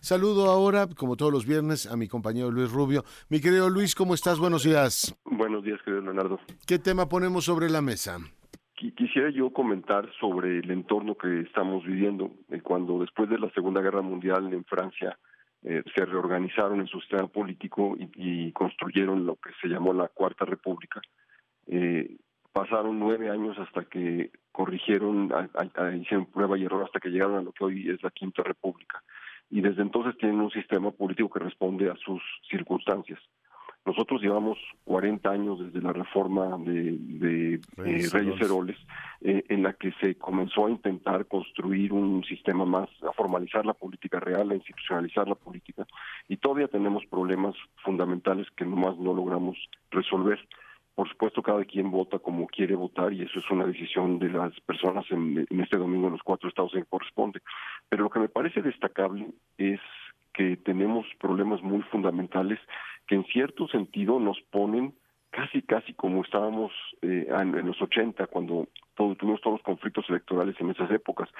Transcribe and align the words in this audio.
Saludo 0.00 0.50
ahora, 0.50 0.86
como 0.96 1.16
todos 1.16 1.30
los 1.30 1.46
viernes, 1.46 1.86
a 1.86 1.94
mi 1.94 2.08
compañero 2.08 2.50
Luis 2.50 2.72
Rubio. 2.72 3.04
Mi 3.28 3.38
querido 3.40 3.68
Luis, 3.68 3.94
¿cómo 3.94 4.14
estás? 4.14 4.38
Buenos 4.38 4.64
días. 4.64 5.14
Buenos 5.26 5.62
días, 5.62 5.78
querido 5.82 6.02
Leonardo. 6.02 6.40
¿Qué 6.66 6.78
tema 6.78 7.06
ponemos 7.06 7.44
sobre 7.44 7.68
la 7.68 7.82
mesa? 7.82 8.18
Quisiera 8.74 9.28
yo 9.28 9.52
comentar 9.52 10.10
sobre 10.18 10.60
el 10.60 10.70
entorno 10.70 11.14
que 11.16 11.40
estamos 11.40 11.84
viviendo. 11.84 12.30
Eh, 12.48 12.62
cuando 12.62 12.98
después 12.98 13.28
de 13.28 13.38
la 13.38 13.50
Segunda 13.50 13.82
Guerra 13.82 14.00
Mundial 14.00 14.50
en 14.54 14.64
Francia 14.64 15.18
eh, 15.62 15.82
se 15.94 16.06
reorganizaron 16.06 16.80
en 16.80 16.86
su 16.86 16.98
sistema 17.00 17.28
político 17.28 17.94
y, 17.98 18.50
construyeron 18.52 19.26
lo 19.26 19.36
que 19.36 19.50
se 19.60 19.68
llamó 19.68 19.92
la 19.92 20.08
Cuarta 20.08 20.46
República, 20.46 21.02
eh, 21.66 22.16
pasaron 22.52 22.98
nueve 22.98 23.28
años 23.28 23.58
hasta 23.58 23.84
que 23.84 24.30
corrigieron, 24.50 25.30
hicieron 26.00 26.26
prueba 26.26 26.56
y 26.56 26.64
error 26.64 26.84
hasta 26.84 27.00
que 27.00 27.10
llegaron 27.10 27.36
a 27.36 27.42
lo 27.42 27.52
que 27.52 27.64
hoy 27.64 27.90
es 27.90 28.02
la 28.02 28.10
Quinta 28.10 28.42
República. 28.42 29.02
Y 29.50 29.60
desde 29.60 29.82
entonces 29.82 30.16
tienen 30.18 30.40
un 30.40 30.50
sistema 30.50 30.90
político 30.90 31.30
que 31.30 31.40
responde 31.40 31.90
a 31.90 31.96
sus 31.96 32.22
circunstancias. 32.48 33.18
Nosotros 33.86 34.20
llevamos 34.20 34.58
40 34.84 35.30
años 35.30 35.58
desde 35.58 35.80
la 35.80 35.92
reforma 35.92 36.58
de, 36.58 37.60
Reyes, 37.76 38.14
Heroles, 38.40 38.76
eh, 39.22 39.42
en 39.48 39.62
la 39.62 39.72
que 39.72 39.92
se 40.00 40.16
comenzó 40.16 40.66
a 40.66 40.70
intentar 40.70 41.26
construir 41.26 41.92
un 41.92 42.22
sistema 42.24 42.66
más, 42.66 42.90
a 43.02 43.12
formalizar 43.12 43.64
la 43.64 43.72
política 43.72 44.20
real, 44.20 44.50
a 44.50 44.54
institucionalizar 44.54 45.26
la 45.26 45.34
política, 45.34 45.86
y 46.28 46.36
todavía 46.36 46.68
tenemos 46.68 47.06
problemas 47.06 47.56
fundamentales 47.82 48.46
que 48.54 48.66
nomás 48.66 48.98
no 48.98 49.14
logramos 49.14 49.56
resolver. 49.90 50.38
Por 51.00 51.08
supuesto, 51.08 51.42
cada 51.42 51.64
quien 51.64 51.90
vota 51.90 52.18
como 52.18 52.46
quiere 52.46 52.74
votar 52.74 53.10
y 53.14 53.22
eso 53.22 53.38
es 53.38 53.50
una 53.50 53.64
decisión 53.64 54.18
de 54.18 54.28
las 54.28 54.52
personas 54.60 55.06
en, 55.10 55.46
en 55.48 55.60
este 55.62 55.78
domingo 55.78 56.08
en 56.08 56.12
los 56.12 56.22
cuatro 56.22 56.50
estados 56.50 56.74
en 56.74 56.82
que 56.82 56.90
corresponde. 56.90 57.40
Pero 57.88 58.02
lo 58.02 58.10
que 58.10 58.18
me 58.18 58.28
parece 58.28 58.60
destacable 58.60 59.28
es 59.56 59.80
que 60.34 60.58
tenemos 60.58 61.06
problemas 61.18 61.62
muy 61.62 61.80
fundamentales 61.84 62.58
que 63.06 63.14
en 63.14 63.24
cierto 63.24 63.66
sentido 63.68 64.20
nos 64.20 64.38
ponen 64.50 64.92
casi, 65.30 65.62
casi 65.62 65.94
como 65.94 66.22
estábamos 66.22 66.70
eh, 67.00 67.28
en, 67.30 67.66
los 67.66 67.80
80, 67.80 68.26
cuando 68.26 68.68
tuvimos 68.94 69.40
todos 69.40 69.54
los 69.54 69.62
conflictos 69.62 70.04
electorales 70.10 70.54
en 70.60 70.68
esas 70.68 70.90
épocas. 70.90 71.30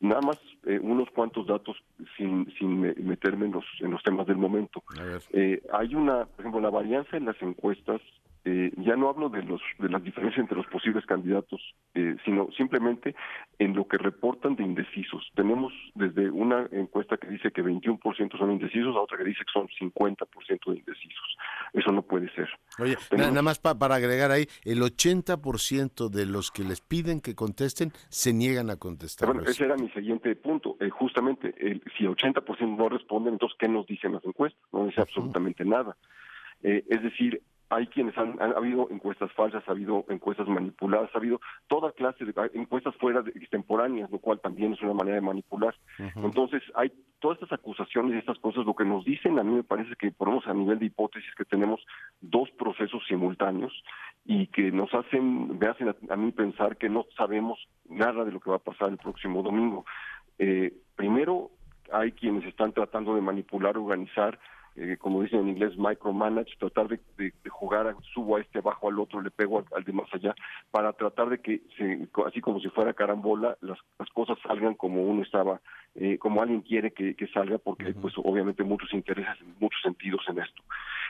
Nada 0.00 0.22
más 0.22 0.40
eh, 0.64 0.78
unos 0.82 1.10
cuantos 1.10 1.46
datos 1.46 1.76
sin, 2.16 2.50
sin 2.58 2.80
meterme 2.80 3.44
en 3.44 3.52
los, 3.52 3.66
en 3.80 3.90
los 3.90 4.02
temas 4.02 4.26
del 4.26 4.38
momento. 4.38 4.82
Eh, 5.30 5.60
hay 5.74 5.94
una, 5.94 6.24
por 6.24 6.40
ejemplo, 6.40 6.62
la 6.62 6.70
varianza 6.70 7.18
en 7.18 7.26
las 7.26 7.40
encuestas 7.42 8.00
eh, 8.46 8.72
ya 8.76 8.94
no 8.94 9.08
hablo 9.08 9.30
de 9.30 9.42
los 9.42 9.62
de 9.78 9.88
las 9.88 10.02
diferencias 10.02 10.38
entre 10.38 10.58
los 10.58 10.66
posibles 10.66 11.06
candidatos, 11.06 11.62
eh, 11.94 12.14
sino 12.26 12.50
simplemente 12.54 13.14
en 13.58 13.74
lo 13.74 13.88
que 13.88 13.96
reportan 13.96 14.54
de 14.54 14.62
indecisos. 14.62 15.30
Tenemos 15.34 15.72
desde 15.94 16.28
una 16.30 16.68
encuesta 16.70 17.16
que 17.16 17.28
dice 17.28 17.50
que 17.52 17.64
21% 17.64 18.36
son 18.36 18.52
indecisos 18.52 18.94
a 18.96 19.00
otra 19.00 19.16
que 19.16 19.24
dice 19.24 19.44
que 19.46 19.52
son 19.52 19.66
50% 19.68 20.72
de 20.72 20.76
indecisos. 20.76 21.36
Eso 21.72 21.90
no 21.90 22.02
puede 22.02 22.30
ser. 22.34 22.50
Oye, 22.78 22.96
nada 23.16 23.40
más 23.40 23.58
para 23.58 23.94
agregar 23.94 24.30
ahí, 24.30 24.44
el 24.64 24.82
80% 24.82 26.10
de 26.10 26.26
los 26.26 26.50
que 26.50 26.64
les 26.64 26.82
piden 26.82 27.22
que 27.22 27.34
contesten 27.34 27.92
se 28.10 28.34
niegan 28.34 28.68
a 28.68 28.76
contestar. 28.76 29.26
Bueno, 29.26 29.48
ese 29.48 29.64
era 29.64 29.76
mi 29.76 29.88
siguiente 29.88 30.36
punto. 30.36 30.76
Eh, 30.80 30.90
justamente, 30.90 31.54
el, 31.58 31.82
si 31.96 32.04
80% 32.04 32.76
no 32.76 32.90
responden, 32.90 33.34
entonces, 33.34 33.56
¿qué 33.58 33.68
nos 33.68 33.86
dicen 33.86 34.12
las 34.12 34.24
encuestas? 34.26 34.60
No 34.70 34.84
dice 34.84 35.00
absolutamente 35.00 35.64
nada. 35.64 35.96
es 36.62 37.02
decir, 37.02 37.42
hay 37.74 37.88
quienes 37.88 38.16
han, 38.16 38.40
ha 38.40 38.56
habido 38.56 38.88
encuestas 38.90 39.32
falsas, 39.32 39.64
ha 39.66 39.72
habido 39.72 40.04
encuestas 40.08 40.46
manipuladas, 40.46 41.10
ha 41.12 41.18
habido 41.18 41.40
toda 41.66 41.90
clase 41.92 42.24
de 42.24 42.32
encuestas 42.54 42.94
fuera 42.96 43.20
de 43.20 43.30
extemporáneas, 43.32 44.10
lo 44.10 44.18
cual 44.18 44.40
también 44.40 44.74
es 44.74 44.82
una 44.82 44.94
manera 44.94 45.16
de 45.16 45.22
manipular. 45.22 45.74
Entonces, 46.14 46.62
hay 46.76 46.92
todas 47.18 47.40
estas 47.42 47.58
acusaciones 47.58 48.14
y 48.14 48.18
estas 48.18 48.38
cosas, 48.38 48.64
lo 48.64 48.74
que 48.74 48.84
nos 48.84 49.04
dicen, 49.04 49.38
a 49.38 49.42
mí 49.42 49.54
me 49.54 49.64
parece 49.64 49.96
que 49.96 50.12
ponemos 50.12 50.46
a 50.46 50.54
nivel 50.54 50.78
de 50.78 50.86
hipótesis 50.86 51.34
que 51.34 51.44
tenemos 51.44 51.84
dos 52.20 52.48
procesos 52.52 53.02
simultáneos 53.08 53.72
y 54.24 54.46
que 54.48 54.70
nos 54.70 54.94
hacen, 54.94 55.58
me 55.58 55.66
hacen 55.66 55.94
a, 56.08 56.16
mí 56.16 56.30
pensar 56.30 56.76
que 56.76 56.88
no 56.88 57.06
sabemos 57.16 57.58
nada 57.88 58.24
de 58.24 58.30
lo 58.32 58.40
que 58.40 58.50
va 58.50 58.56
a 58.56 58.70
pasar 58.70 58.90
el 58.90 58.98
próximo 58.98 59.42
domingo. 59.42 59.84
Eh, 60.38 60.72
primero, 60.94 61.50
hay 61.92 62.12
quienes 62.12 62.44
están 62.44 62.72
tratando 62.72 63.14
de 63.14 63.20
manipular, 63.20 63.76
organizar 63.76 64.38
eh, 64.76 64.96
como 64.98 65.22
dicen 65.22 65.40
en 65.40 65.50
inglés, 65.50 65.78
micromanage, 65.78 66.56
tratar 66.58 66.88
de, 66.88 67.00
jugar, 67.48 67.94
subo 68.12 68.36
a 68.36 68.40
este, 68.40 68.60
bajo 68.60 68.88
al 68.88 68.98
otro, 68.98 69.20
le 69.20 69.30
pego 69.30 69.64
al, 69.72 69.84
de 69.84 69.92
más 69.92 70.12
allá, 70.12 70.34
para 70.70 70.92
tratar 70.92 71.28
de 71.28 71.38
que, 71.38 71.62
se, 71.76 72.08
así 72.26 72.40
como 72.40 72.58
si 72.60 72.68
fuera 72.70 72.92
carambola, 72.92 73.56
las, 73.60 73.78
las 73.98 74.10
cosas 74.10 74.36
salgan 74.42 74.74
como 74.74 75.02
uno 75.02 75.22
estaba, 75.22 75.60
eh, 75.94 76.18
como 76.18 76.42
alguien 76.42 76.62
quiere 76.62 76.92
que, 76.92 77.14
salga, 77.32 77.58
porque 77.58 77.94
pues 77.94 78.14
obviamente 78.18 78.62
muchos 78.64 78.92
intereses 78.92 79.34
muchos 79.60 79.80
sentidos 79.82 80.20
en 80.28 80.38
esto. 80.40 80.62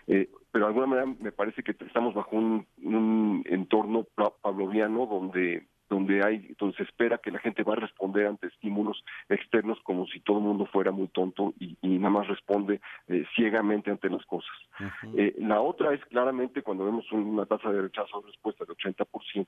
Eh, 0.07 0.29
pero 0.51 0.67
de 0.67 0.69
alguna 0.69 0.87
manera 0.87 1.07
me 1.21 1.33
parece 1.33 1.63
que 1.63 1.73
estamos 1.87 2.15
bajo 2.15 2.37
un, 2.37 2.67
un 2.83 3.43
entorno 3.47 4.07
pavloviano 4.43 5.07
donde 5.07 5.67
donde 5.94 6.25
hay 6.25 6.55
donde 6.59 6.77
se 6.77 6.82
espera 6.82 7.19
que 7.19 7.31
la 7.31 7.38
gente 7.38 7.62
va 7.62 7.75
a 7.75 7.77
responder 7.77 8.27
ante 8.27 8.49
estímulos 8.49 9.05
externos 9.28 9.78
como 9.84 10.06
si 10.09 10.21
todo 10.21 10.38
el 10.38 10.44
mundo 10.44 10.66
fuera 10.66 10.91
muy 10.91 11.06
tonto 11.09 11.55
y, 11.60 11.77
nada 11.82 12.10
más 12.10 12.28
responde 12.28 12.81
eh, 13.09 13.25
ciegamente 13.37 13.91
ante 13.91 14.10
las 14.10 14.25
cosas. 14.27 14.56
Eh, 15.16 15.34
la 15.38 15.60
otra 15.60 15.94
es 15.94 16.05
claramente 16.06 16.62
cuando 16.62 16.84
vemos 16.84 17.10
una 17.12 17.47
tasa 17.47 17.71
de 17.71 17.82
rechazo 17.82 18.21
de 18.21 18.27
respuesta 18.27 18.65
del 18.65 18.77
80%, 18.77 19.47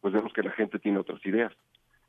pues 0.00 0.14
vemos 0.14 0.32
que 0.32 0.42
la 0.42 0.52
gente 0.52 0.78
tiene 0.78 0.98
otras 0.98 1.24
ideas, 1.26 1.52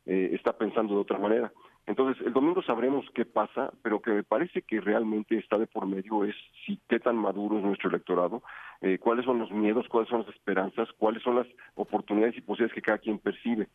eh, 0.06 0.30
está 0.34 0.54
pensando 0.56 0.94
de 0.94 1.02
otra 1.02 1.18
manera. 1.18 1.52
Entonces, 1.90 2.24
el 2.24 2.34
domingo 2.34 2.62
sabremos 2.62 3.04
qué 3.16 3.26
pasa, 3.26 3.72
pero 3.82 4.00
que 4.00 4.12
me 4.12 4.22
parece 4.22 4.62
que 4.62 4.80
realmente 4.80 5.36
está 5.40 5.58
de 5.58 5.66
por 5.66 5.88
medio 5.88 6.24
es 6.24 6.36
si 6.64 6.80
qué 6.88 7.00
tan 7.00 7.16
maduro 7.16 7.58
es 7.58 7.64
nuestro 7.64 7.90
electorado, 7.90 8.44
eh, 8.82 9.00
cuáles 9.00 9.26
son 9.26 9.40
los 9.40 9.50
miedos, 9.50 9.88
cuáles 9.88 10.08
son 10.08 10.20
las 10.20 10.30
esperanzas, 10.30 10.88
cuáles 11.00 11.24
son 11.24 11.38
las 11.38 11.48
oportunidades 11.74 12.38
y 12.38 12.42
posibilidades 12.42 12.76
que 12.76 12.84
cada 12.84 13.00
quien 13.00 13.18
percibe. 13.18 13.70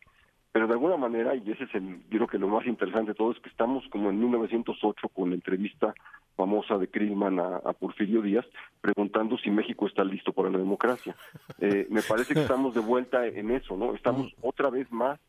Pero 0.53 0.65
de 0.65 0.73
alguna 0.75 0.95
manera, 0.95 1.35
y 1.35 1.51
ese 1.51 1.65
es 1.65 1.75
el, 1.75 2.03
yo 2.09 2.19
creo 2.19 2.27
que 2.27 2.39
lo 2.39 2.47
más 2.47 2.65
interesante 2.65 3.11
de 3.11 3.15
todo, 3.15 3.33
es 3.33 3.39
que 3.41 3.49
estamos 3.49 3.83
como 3.89 4.09
en 4.09 4.17
1908 4.17 5.09
con 5.09 5.31
la 5.31 5.35
entrevista 5.35 5.93
famosa 6.37 6.77
de 6.77 6.87
Krillman 6.87 7.37
a, 7.37 7.73
Porfirio 7.73 8.21
Díaz, 8.21 8.45
preguntando 8.79 9.37
si 9.37 9.49
México 9.49 9.87
está 9.87 10.05
listo 10.05 10.31
para 10.31 10.49
la 10.49 10.57
democracia. 10.57 11.17
Eh, 11.59 11.85
me 11.89 12.01
parece 12.01 12.33
que 12.33 12.39
estamos 12.39 12.73
de 12.73 12.79
vuelta 12.79 13.27
en 13.27 13.51
eso, 13.51 13.75
¿no? 13.75 13.93
Estamos 13.93 14.33
otra 14.41 14.69
vez 14.69 14.89
más 14.89 15.19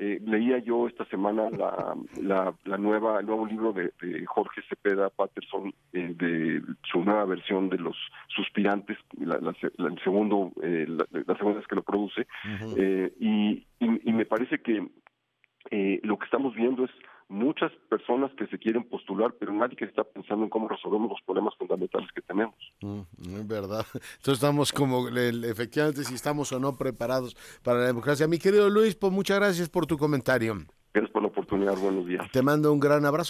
eh, 0.00 0.20
leía 0.24 0.58
yo 0.58 0.86
esta 0.86 1.04
semana 1.06 1.50
la, 1.50 1.96
la, 2.22 2.54
la, 2.64 2.78
nueva 2.78 3.18
el 3.18 3.26
nuevo 3.26 3.46
libro 3.46 3.72
de, 3.72 3.92
Jorge 4.26 4.62
Cepeda 4.68 5.10
Patterson 5.10 5.74
eh, 5.92 6.14
de 6.16 6.62
su 6.90 7.04
nueva 7.04 7.24
versión 7.24 7.68
de 7.68 7.78
los 7.78 7.96
suspirantes 8.28 8.96
la, 9.18 9.36
el 9.36 10.00
segundo 10.04 10.52
eh, 10.62 10.86
la, 10.88 11.36
segunda 11.36 11.58
vez 11.58 11.66
que 11.66 11.74
lo 11.74 11.82
produce. 11.82 12.28
Eh, 12.76 13.12
y, 13.18 13.66
y, 13.80 14.12
me 14.12 14.24
parece 14.24 14.60
que 14.60 14.86
lo 16.02 16.18
que 16.18 16.24
estamos 16.24 16.54
viendo 16.54 16.84
es 16.84 16.90
muchas 17.28 17.70
personas 17.88 18.30
que 18.36 18.46
se 18.46 18.58
quieren 18.58 18.84
postular, 18.84 19.34
pero 19.38 19.52
nadie 19.52 19.76
que 19.76 19.84
está 19.84 20.04
pensando 20.04 20.44
en 20.44 20.50
cómo 20.50 20.68
resolvemos 20.68 21.10
los 21.10 21.20
problemas 21.22 21.54
fundamentales 21.56 22.10
que 22.12 22.22
tenemos. 22.22 22.54
Mm, 22.80 23.00
es 23.36 23.46
verdad. 23.46 23.86
Entonces 23.94 24.34
estamos 24.34 24.72
como, 24.72 25.08
efectivamente, 25.08 26.04
si 26.04 26.14
estamos 26.14 26.52
o 26.52 26.58
no 26.58 26.76
preparados 26.76 27.36
para 27.62 27.80
la 27.80 27.86
democracia. 27.86 28.26
Mi 28.26 28.38
querido 28.38 28.70
Luis, 28.70 28.94
pues 28.94 29.12
muchas 29.12 29.38
gracias 29.38 29.68
por 29.68 29.86
tu 29.86 29.98
comentario. 29.98 30.56
Gracias 30.94 31.12
por 31.12 31.22
la 31.22 31.28
oportunidad. 31.28 31.76
Buenos 31.76 32.06
días. 32.06 32.30
Te 32.32 32.42
mando 32.42 32.72
un 32.72 32.80
gran 32.80 33.04
abrazo. 33.04 33.26